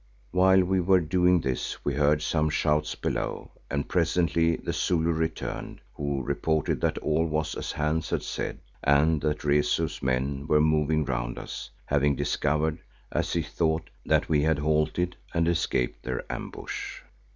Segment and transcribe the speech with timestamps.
[0.31, 5.79] While we were doing this we heard some shouts below and presently the Zulu returned,
[5.93, 11.05] who reported that all was as Hans had said and that Rezu's men were moving
[11.05, 12.79] round us, having discovered,
[13.11, 17.01] as he thought, that we had halted and escaped their ambush.